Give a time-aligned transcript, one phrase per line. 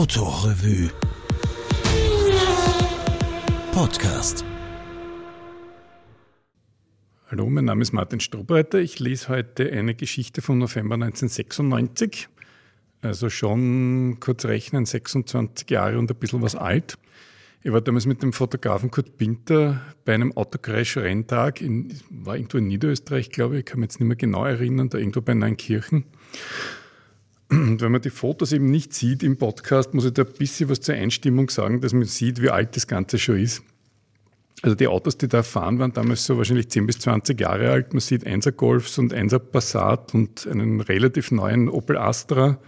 [0.00, 0.88] Autorevue
[3.70, 4.46] Podcast.
[7.30, 8.78] Hallo, mein Name ist Martin Strobreiter.
[8.78, 12.30] Ich lese heute eine Geschichte vom November 1996.
[13.02, 16.96] Also schon kurz rechnen, 26 Jahre und ein bisschen was alt.
[17.62, 22.68] Ich war damals mit dem Fotografen Kurt Pinter bei einem Autocrash-Renntag, in, war irgendwo in
[22.68, 26.06] Niederösterreich, glaube ich, kann mich jetzt nicht mehr genau erinnern, da irgendwo bei Neunkirchen.
[27.50, 30.68] Und wenn man die Fotos eben nicht sieht im Podcast, muss ich da ein bisschen
[30.68, 33.62] was zur Einstimmung sagen, dass man sieht, wie alt das Ganze schon ist.
[34.62, 37.92] Also die Autos, die da fahren, waren damals so wahrscheinlich 10 bis 20 Jahre alt.
[37.92, 42.58] Man sieht 1er Golfs und 1er Passat und einen relativ neuen Opel Astra.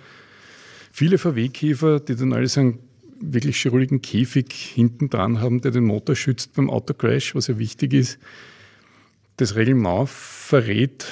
[0.91, 2.79] Viele VW-Käfer, die dann alle sagen,
[3.21, 7.93] wirklich schrulligen Käfig hinten dran haben, der den Motor schützt beim Autocrash, was ja wichtig
[7.93, 8.19] ist.
[9.37, 11.07] Das Reglement verrät,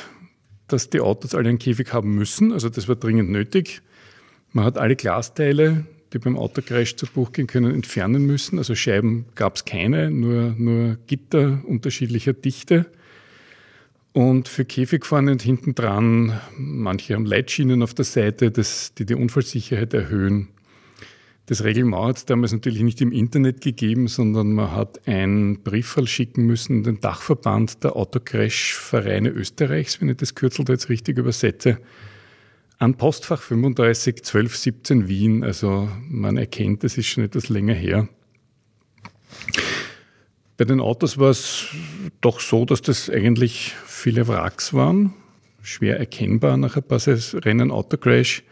[0.73, 3.83] dass die Autos alle einen Käfig haben müssen, also das war dringend nötig.
[4.53, 8.59] Man hat alle Glasteile, die beim Autocrash zu Buch gehen können, entfernen müssen.
[8.59, 12.87] Also Scheiben gab es keine, nur, nur Gitter unterschiedlicher Dichte.
[14.13, 19.15] Und für Käfigfahrende und hinten dran, manche haben Leitschienen auf der Seite, das, die die
[19.15, 20.49] Unfallsicherheit erhöhen.
[21.51, 26.07] Das Reglement hat es damals natürlich nicht im Internet gegeben, sondern man hat ein Briefwahl
[26.07, 31.79] schicken müssen den Dachverband der Autocrash-Vereine Österreichs, wenn ich das Kürzel da jetzt richtig übersetze,
[32.79, 35.43] an Postfach 35 1217 Wien.
[35.43, 38.09] Also man erkennt, das ist schon etwas länger her.
[40.57, 41.67] Bei den Autos war es
[42.21, 45.15] doch so, dass das eigentlich viele Wracks waren,
[45.63, 48.45] schwer erkennbar nach ein paar Rennen Autocrash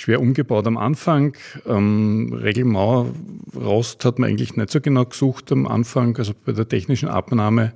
[0.00, 1.36] schwer umgebaut am Anfang.
[1.66, 7.10] Ähm, Regelmauerrost hat man eigentlich nicht so genau gesucht am Anfang, also bei der technischen
[7.10, 7.74] Abnahme.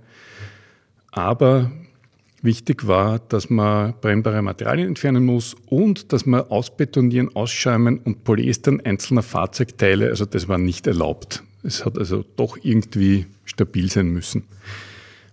[1.11, 1.71] Aber
[2.41, 8.81] wichtig war, dass man brennbare Materialien entfernen muss und dass man ausbetonieren, ausschäumen und polyestern
[8.81, 11.43] einzelner Fahrzeugteile, also das war nicht erlaubt.
[11.63, 14.45] Es hat also doch irgendwie stabil sein müssen.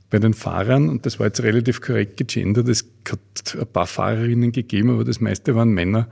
[0.09, 4.51] Bei den Fahrern, und das war jetzt relativ korrekt gegendert, es hat ein paar Fahrerinnen
[4.51, 6.09] gegeben, aber das meiste waren Männer,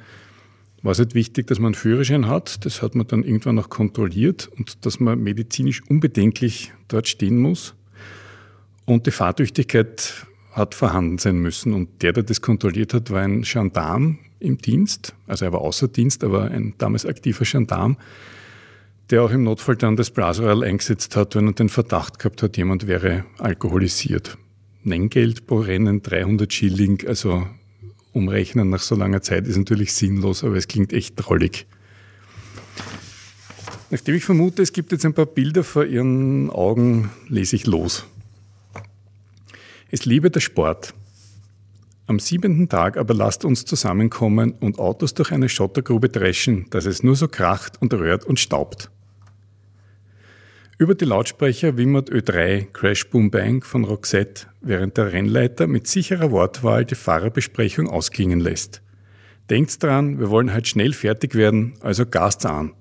[0.81, 2.65] war es halt wichtig, dass man einen Führerschein hat.
[2.65, 7.75] Das hat man dann irgendwann noch kontrolliert und dass man medizinisch unbedenklich dort stehen muss.
[8.85, 11.73] Und die Fahrtüchtigkeit hat vorhanden sein müssen.
[11.73, 15.13] Und der, der das kontrolliert hat, war ein Gendarm im Dienst.
[15.27, 17.97] Also er war außer Dienst, aber ein damals aktiver Gendarm,
[19.09, 22.57] der auch im Notfall dann das Blasorall eingesetzt hat, wenn er den Verdacht gehabt hat,
[22.57, 24.37] jemand wäre alkoholisiert.
[24.83, 27.47] Nenngeld pro Rennen 300 Schilling, also
[28.19, 31.65] umrechnen nach so langer Zeit ist natürlich sinnlos, aber es klingt echt drollig.
[33.89, 38.05] Nachdem ich vermute, es gibt jetzt ein paar Bilder vor Ihren Augen, lese ich los.
[39.89, 40.93] Es liebe der Sport.
[42.05, 47.01] Am siebenten Tag aber lasst uns zusammenkommen und Autos durch eine Schottergrube dreschen, dass es
[47.01, 48.91] nur so kracht und röhrt und staubt.
[50.81, 56.31] Über die Lautsprecher wimmert Ö3 Crash Boom Bang von Roxette, während der Rennleiter mit sicherer
[56.31, 58.81] Wortwahl die Fahrerbesprechung ausklingen lässt.
[59.49, 62.71] Denkt's dran, wir wollen halt schnell fertig werden, also Gast's an.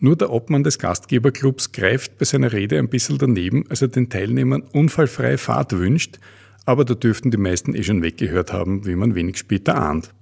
[0.00, 4.10] Nur der Obmann des Gastgeberclubs greift bei seiner Rede ein bisschen daneben, als er den
[4.10, 6.18] Teilnehmern unfallfreie Fahrt wünscht,
[6.64, 10.12] aber da dürften die meisten eh schon weggehört haben, wie man wenig später ahnt.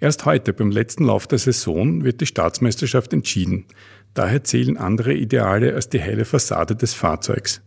[0.00, 3.66] Erst heute, beim letzten Lauf der Saison, wird die Staatsmeisterschaft entschieden.
[4.14, 7.60] Daher zählen andere Ideale als die heile Fassade des Fahrzeugs.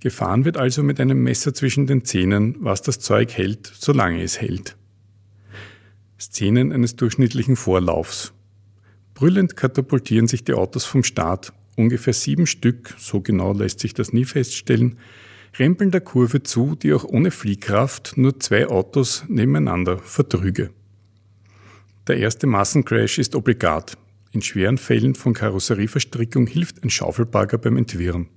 [0.00, 4.42] Gefahren wird also mit einem Messer zwischen den Zähnen, was das Zeug hält, solange es
[4.42, 4.76] hält.
[6.20, 8.34] Szenen eines durchschnittlichen Vorlaufs.
[9.14, 11.54] Brüllend katapultieren sich die Autos vom Start.
[11.76, 14.98] Ungefähr sieben Stück, so genau lässt sich das nie feststellen,
[15.58, 20.70] rempeln der Kurve zu, die auch ohne Fliehkraft nur zwei Autos nebeneinander vertrüge.
[22.06, 23.96] Der erste Massencrash ist obligat.
[24.30, 28.28] In schweren Fällen von Karosserieverstrickung hilft ein Schaufelbagger beim Entwirren.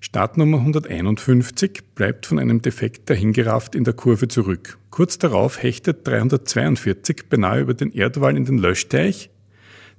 [0.00, 4.78] Startnummer 151 bleibt von einem Defekt dahingerafft in der Kurve zurück.
[4.88, 9.28] Kurz darauf hechtet 342 beinahe über den Erdwall in den Löschteich.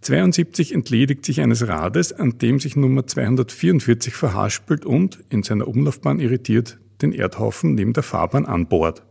[0.02, 6.20] 72 entledigt sich eines Rades, an dem sich Nummer 244 verhaspelt und, in seiner Umlaufbahn
[6.20, 9.04] irritiert, den Erdhaufen neben der Fahrbahn anbohrt.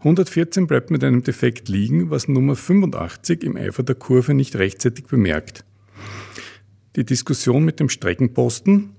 [0.00, 5.06] 114 bleibt mit einem Defekt liegen, was Nummer 85 im Eifer der Kurve nicht rechtzeitig
[5.06, 5.64] bemerkt.
[6.94, 8.90] Die Diskussion mit dem Streckenposten,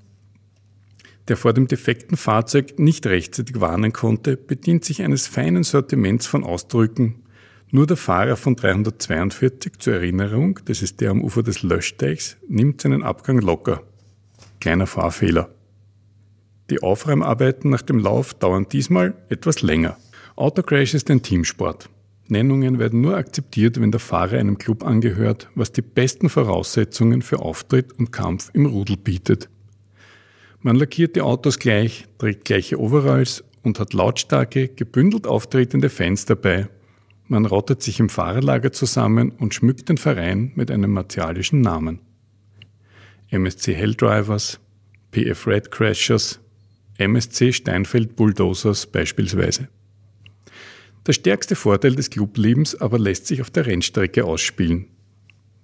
[1.30, 6.44] der vor dem defekten Fahrzeug nicht rechtzeitig warnen konnte, bedient sich eines feinen Sortiments von
[6.44, 7.24] Ausdrücken.
[7.72, 12.82] Nur der Fahrer von 342 zur Erinnerung, das ist der am Ufer des Löschteichs, nimmt
[12.82, 13.84] seinen Abgang locker.
[14.60, 15.54] Kleiner Fahrfehler.
[16.70, 19.98] Die Aufräumarbeiten nach dem Lauf dauern diesmal etwas länger.
[20.40, 21.90] Autocrash ist ein Teamsport.
[22.30, 27.40] Nennungen werden nur akzeptiert, wenn der Fahrer einem Club angehört, was die besten Voraussetzungen für
[27.40, 29.50] Auftritt und Kampf im Rudel bietet.
[30.62, 36.70] Man lackiert die Autos gleich, trägt gleiche Overalls und hat lautstarke, gebündelt auftretende Fans dabei.
[37.28, 42.00] Man rottet sich im Fahrerlager zusammen und schmückt den Verein mit einem martialischen Namen.
[43.30, 44.62] MSC Helldrivers,
[45.12, 46.40] PF Red Crashers,
[46.98, 49.68] MSC Steinfeld Bulldozers beispielsweise.
[51.10, 54.86] Der stärkste Vorteil des Clublebens aber lässt sich auf der Rennstrecke ausspielen.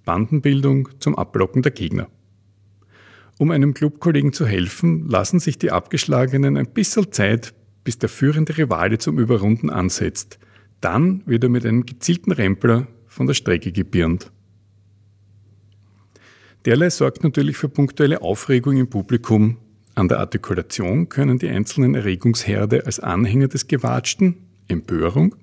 [0.04, 2.08] Bandenbildung zum Abblocken der Gegner.
[3.38, 7.54] Um einem Clubkollegen zu helfen, lassen sich die Abgeschlagenen ein bisschen Zeit,
[7.84, 10.40] bis der führende Rivale zum Überrunden ansetzt.
[10.80, 14.32] Dann wird er mit einem gezielten Rempler von der Strecke gebirnt.
[16.64, 19.58] Derlei sorgt natürlich für punktuelle Aufregung im Publikum.
[19.94, 25.34] An der Artikulation können die einzelnen Erregungsherde als Anhänger des Gewatschten Empörung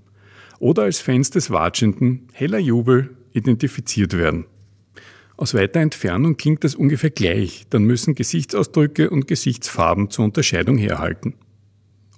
[0.59, 4.45] oder als Fans des Watschenden heller Jubel identifiziert werden.
[5.35, 11.33] Aus weiter Entfernung klingt das ungefähr gleich, dann müssen Gesichtsausdrücke und Gesichtsfarben zur Unterscheidung herhalten.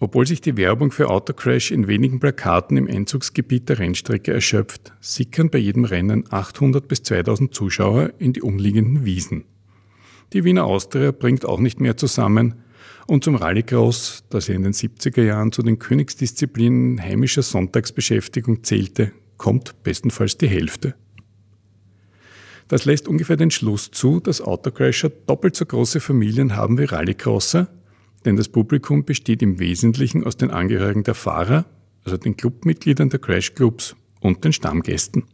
[0.01, 5.49] Obwohl sich die Werbung für Autocrash in wenigen Plakaten im Einzugsgebiet der Rennstrecke erschöpft, sickern
[5.49, 9.45] bei jedem Rennen 800 bis 2000 Zuschauer in die umliegenden Wiesen.
[10.33, 12.55] Die Wiener Austria bringt auch nicht mehr zusammen,
[13.07, 19.11] und zum Rallycross, das er in den 70er Jahren zu den Königsdisziplinen heimischer Sonntagsbeschäftigung zählte,
[19.37, 20.95] kommt bestenfalls die Hälfte.
[22.67, 27.67] Das lässt ungefähr den Schluss zu, dass Autocrasher doppelt so große Familien haben wie Rallycrosser,
[28.25, 31.65] denn das Publikum besteht im Wesentlichen aus den Angehörigen der Fahrer,
[32.03, 35.25] also den Clubmitgliedern der Crashclubs und den Stammgästen.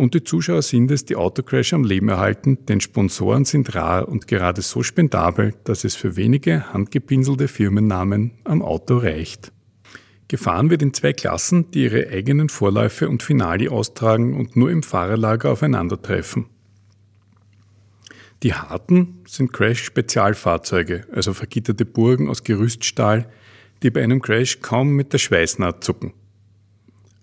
[0.00, 4.26] Und die Zuschauer sind es, die Autocrash am Leben erhalten, denn Sponsoren sind rar und
[4.28, 9.52] gerade so spendabel, dass es für wenige handgepinselte Firmennamen am Auto reicht.
[10.26, 14.82] Gefahren wird in zwei Klassen, die ihre eigenen Vorläufe und Finale austragen und nur im
[14.82, 16.46] Fahrerlager aufeinandertreffen.
[18.42, 23.28] Die harten sind Crash-Spezialfahrzeuge, also vergitterte Burgen aus Gerüststahl,
[23.82, 26.14] die bei einem Crash kaum mit der Schweißnaht zucken.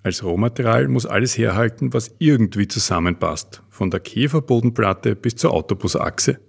[0.07, 6.39] Als Rohmaterial muss alles herhalten, was irgendwie zusammenpasst, von der Käferbodenplatte bis zur Autobusachse.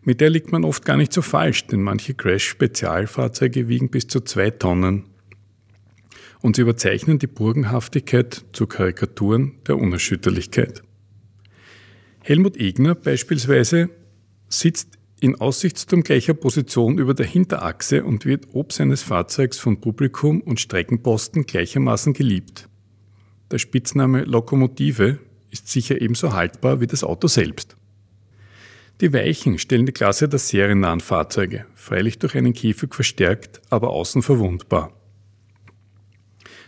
[0.00, 4.22] Mit der liegt man oft gar nicht so falsch, denn manche Crash-Spezialfahrzeuge wiegen bis zu
[4.22, 5.04] zwei Tonnen.
[6.40, 10.82] Und sie überzeichnen die Burgenhaftigkeit zu Karikaturen der Unerschütterlichkeit.
[12.22, 13.90] Helmut Egner beispielsweise
[14.48, 20.42] sitzt in aussichtsturm gleicher Position über der Hinterachse und wird ob seines Fahrzeugs von Publikum
[20.42, 22.68] und Streckenposten gleichermaßen geliebt.
[23.50, 25.18] Der Spitzname Lokomotive
[25.50, 27.74] ist sicher ebenso haltbar wie das Auto selbst.
[29.00, 34.20] Die Weichen stellen die Klasse der seriennahen Fahrzeuge, freilich durch einen Käfig verstärkt, aber außen
[34.20, 34.92] verwundbar.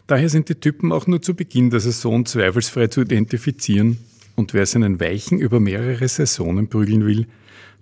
[0.06, 3.98] Daher sind die Typen auch nur zu Beginn der Saison zweifelsfrei zu identifizieren
[4.34, 7.26] und wer seinen Weichen über mehrere Saisonen prügeln will,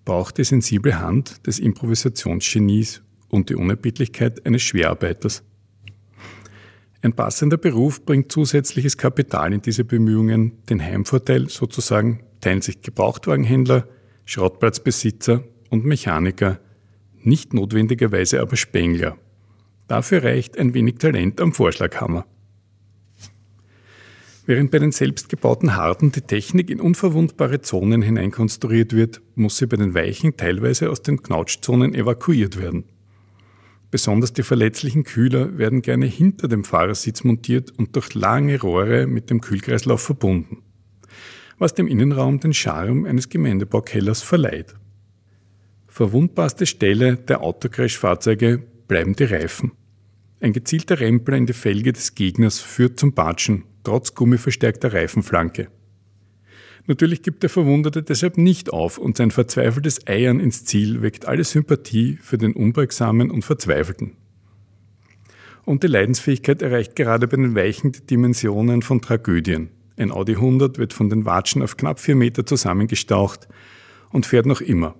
[0.04, 5.42] braucht die sensible Hand des Improvisationsgenies und die Unerbittlichkeit eines Schwerarbeiters.
[7.02, 10.62] Ein passender Beruf bringt zusätzliches Kapital in diese Bemühungen.
[10.70, 13.86] Den Heimvorteil sozusagen teilen sich Gebrauchtwagenhändler,
[14.24, 16.60] Schrottplatzbesitzer und Mechaniker,
[17.22, 19.18] nicht notwendigerweise aber Spengler.
[19.86, 22.26] Dafür reicht ein wenig Talent am Vorschlaghammer.
[24.46, 29.76] Während bei den selbstgebauten Harten die Technik in unverwundbare Zonen hineinkonstruiert wird, muss sie bei
[29.76, 32.84] den Weichen teilweise aus den Knautschzonen evakuiert werden.
[33.90, 39.30] Besonders die verletzlichen Kühler werden gerne hinter dem Fahrersitz montiert und durch lange Rohre mit
[39.30, 40.58] dem Kühlkreislauf verbunden,
[41.58, 44.74] was dem Innenraum den Charme eines Gemeindebaukellers verleiht.
[45.86, 49.72] Verwundbarste Stelle der Autocrash-Fahrzeuge bleiben die Reifen.
[50.40, 55.68] Ein gezielter Rempler in die Felge des Gegners führt zum Batschen trotz gummiverstärkter Reifenflanke.
[56.86, 61.44] Natürlich gibt der Verwundete deshalb nicht auf und sein verzweifeltes Eiern ins Ziel weckt alle
[61.44, 64.16] Sympathie für den Unbeugsamen und Verzweifelten.
[65.64, 69.70] Und die Leidensfähigkeit erreicht gerade bei den Weichen die Dimensionen von Tragödien.
[69.96, 73.48] Ein Audi 100 wird von den Watschen auf knapp vier Meter zusammengestaucht
[74.10, 74.94] und fährt noch immer.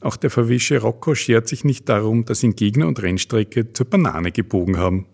[0.00, 4.30] Auch der verwische Rocco schert sich nicht darum, dass ihn Gegner und Rennstrecke zur Banane
[4.30, 5.06] gebogen haben.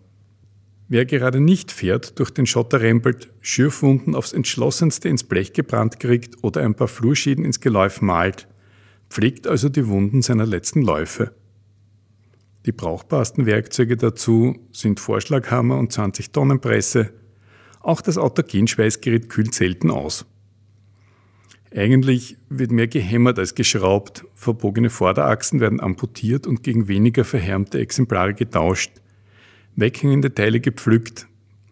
[0.89, 6.43] Wer gerade nicht fährt, durch den Schotter rempelt, Schürfwunden aufs entschlossenste ins Blech gebrannt kriegt
[6.43, 8.47] oder ein paar Flurschäden ins Geläuf malt,
[9.09, 11.31] pflegt also die Wunden seiner letzten Läufe.
[12.65, 17.13] Die brauchbarsten Werkzeuge dazu sind Vorschlaghammer und 20 Tonnen Presse.
[17.81, 20.25] Auch das Autogenschweißgerät kühlt selten aus.
[21.75, 28.33] Eigentlich wird mehr gehämmert als geschraubt, verbogene Vorderachsen werden amputiert und gegen weniger verhärmte Exemplare
[28.33, 29.02] getauscht
[29.75, 31.27] weghängende Teile gepflückt,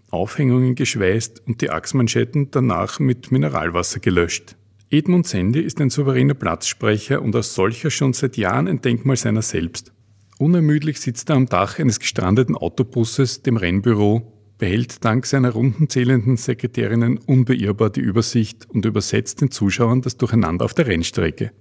[0.09, 4.55] Aufhängungen geschweißt und die Achsmanschetten danach mit Mineralwasser gelöscht.
[4.89, 9.41] Edmund Sandy ist ein souveräner Platzsprecher und als solcher schon seit Jahren ein Denkmal seiner
[9.41, 9.93] selbst.
[10.37, 17.17] Unermüdlich sitzt er am Dach eines gestrandeten Autobusses, dem Rennbüro, behält dank seiner rundenzählenden Sekretärinnen
[17.19, 21.51] unbeirrbar die Übersicht und übersetzt den Zuschauern das Durcheinander auf der Rennstrecke.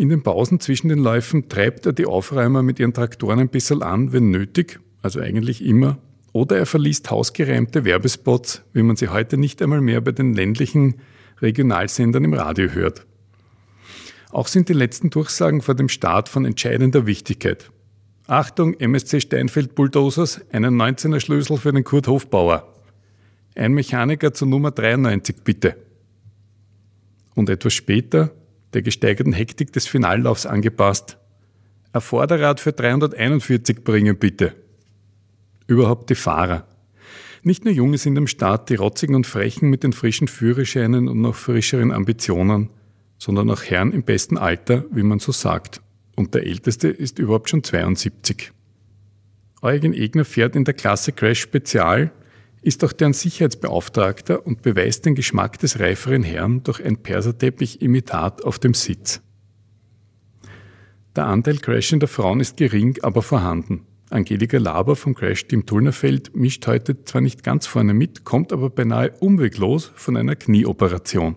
[0.00, 3.82] In den Pausen zwischen den Läufen treibt er die Aufräumer mit ihren Traktoren ein bisschen
[3.82, 5.98] an, wenn nötig, also eigentlich immer,
[6.32, 10.94] oder er verliest hausgereimte Werbespots, wie man sie heute nicht einmal mehr bei den ländlichen
[11.42, 13.04] Regionalsendern im Radio hört.
[14.30, 17.70] Auch sind die letzten Durchsagen vor dem Start von entscheidender Wichtigkeit.
[18.26, 22.74] Achtung, MSC Steinfeld Bulldozers, einen 19er Schlüssel für den Kurt Hofbauer.
[23.54, 25.76] Ein Mechaniker zur Nummer 93 bitte.
[27.34, 28.32] Und etwas später,
[28.72, 31.18] der gesteigerten Hektik des Finallaufs angepasst,
[31.92, 34.54] ein Vorderrad für 341 bringen bitte.
[35.66, 36.66] Überhaupt die Fahrer.
[37.42, 41.20] Nicht nur Junge sind am Start, die rotzigen und frechen mit den frischen Führerscheinen und
[41.20, 42.70] noch frischeren Ambitionen,
[43.18, 45.80] sondern auch Herren im besten Alter, wie man so sagt.
[46.16, 48.52] Und der älteste ist überhaupt schon 72.
[49.62, 52.12] Eugen Egner fährt in der Klasse Crash Spezial,
[52.62, 58.58] ist auch deren Sicherheitsbeauftragter und beweist den Geschmack des reiferen Herrn durch ein Perserteppich-Imitat auf
[58.58, 59.22] dem Sitz.
[61.16, 63.86] Der Anteil crashender Frauen ist gering, aber vorhanden.
[64.10, 69.12] Angelika Laber vom Crash-Team Tullnerfeld mischt heute zwar nicht ganz vorne mit, kommt aber beinahe
[69.20, 71.36] umweglos von einer Knieoperation.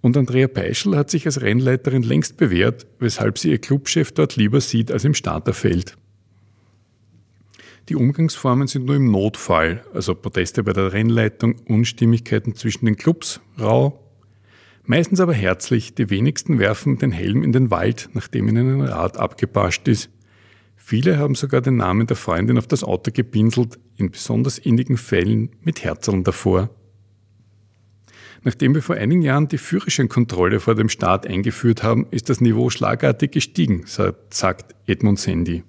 [0.00, 4.60] Und Andrea Peischl hat sich als Rennleiterin längst bewährt, weshalb sie ihr Clubchef dort lieber
[4.60, 5.96] sieht als im Starterfeld.
[7.90, 13.40] Die Umgangsformen sind nur im Notfall, also Proteste bei der Rennleitung, Unstimmigkeiten zwischen den Clubs,
[13.58, 14.14] rau.
[14.84, 19.16] Meistens aber herzlich, die wenigsten werfen den Helm in den Wald, nachdem ihnen ein Rad
[19.16, 20.08] abgepascht ist.
[20.76, 25.50] Viele haben sogar den Namen der Freundin auf das Auto gepinselt, in besonders innigen Fällen
[25.62, 26.70] mit Herzeln davor.
[28.44, 32.70] Nachdem wir vor einigen Jahren die Führerscheinkontrolle vor dem Start eingeführt haben, ist das Niveau
[32.70, 35.64] schlagartig gestiegen, sagt Edmund Sandy.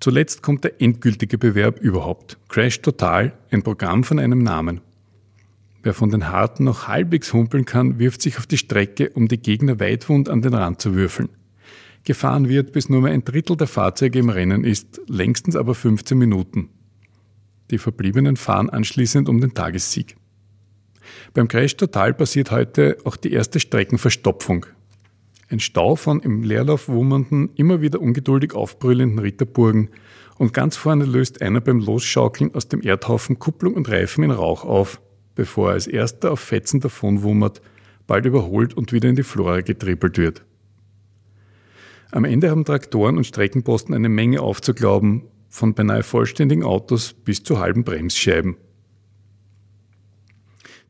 [0.00, 2.38] Zuletzt kommt der endgültige Bewerb überhaupt.
[2.48, 4.80] Crash Total, ein Programm von einem Namen.
[5.82, 9.40] Wer von den Harten noch halbwegs humpeln kann, wirft sich auf die Strecke, um die
[9.40, 11.28] Gegner weitwund an den Rand zu würfeln
[12.04, 16.16] gefahren wird, bis nur mehr ein Drittel der Fahrzeuge im Rennen ist, längstens aber 15
[16.16, 16.70] Minuten.
[17.70, 20.16] Die Verbliebenen fahren anschließend um den Tagessieg.
[21.34, 24.66] Beim Crash Total passiert heute auch die erste Streckenverstopfung.
[25.50, 29.90] Ein Stau von im Leerlauf wummernden, immer wieder ungeduldig aufbrüllenden Ritterburgen
[30.38, 34.64] und ganz vorne löst einer beim Losschaukeln aus dem Erdhaufen Kupplung und Reifen in Rauch
[34.64, 35.00] auf,
[35.34, 37.60] bevor er als erster auf Fetzen davonwummert,
[38.06, 40.44] bald überholt und wieder in die Flora getrippelt wird.
[42.12, 47.58] Am Ende haben Traktoren und Streckenposten eine Menge aufzuglauben, von beinahe vollständigen Autos bis zu
[47.58, 48.56] halben Bremsscheiben.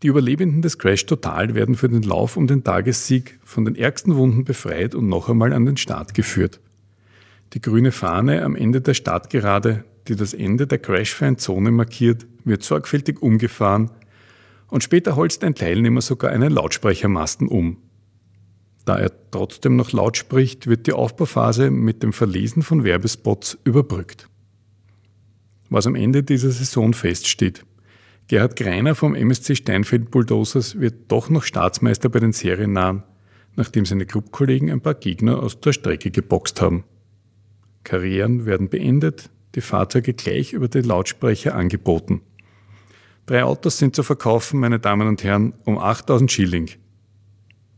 [0.02, 4.16] Die Überlebenden des Crash Total werden für den Lauf um den Tagessieg von den ärgsten
[4.16, 6.59] Wunden befreit und noch einmal an den Start geführt.
[7.52, 12.62] Die grüne Fahne am Ende der Startgerade, die das Ende der crashfreien Zone markiert, wird
[12.62, 13.90] sorgfältig umgefahren
[14.69, 17.76] und später holzt ein Teilnehmer sogar einen Lautsprechermasten um.
[18.87, 24.28] Da er trotzdem noch laut spricht, wird die Aufbauphase mit dem Verlesen von Werbespots überbrückt.
[25.69, 27.64] Was am Ende dieser Saison feststeht.
[28.31, 33.03] Gerhard Greiner vom MSC Steinfeld Bulldozers wird doch noch Staatsmeister bei den Seriennahen,
[33.57, 36.85] nachdem seine Clubkollegen ein paar Gegner aus der Strecke geboxt haben.
[37.83, 42.21] Karrieren werden beendet, die Fahrzeuge gleich über den Lautsprecher angeboten.
[43.27, 46.71] Drei Autos sind zu verkaufen, meine Damen und Herren, um 8000 Schilling.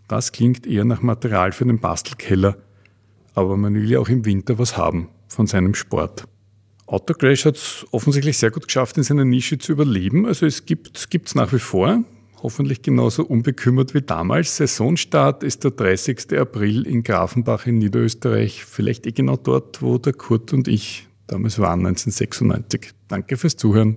[0.06, 2.58] Das klingt eher nach Material für den Bastelkeller,
[3.34, 6.28] aber man will ja auch im Winter was haben von seinem Sport.
[6.92, 10.26] Autocrash hat es offensichtlich sehr gut geschafft, in seiner Nische zu überleben.
[10.26, 12.04] Also es gibt es nach wie vor,
[12.42, 14.58] hoffentlich genauso unbekümmert wie damals.
[14.58, 16.38] Saisonstart ist der 30.
[16.38, 21.58] April in Grafenbach in Niederösterreich, vielleicht eh genau dort, wo der Kurt und ich damals
[21.58, 22.90] waren, 1996.
[23.08, 23.96] Danke fürs Zuhören.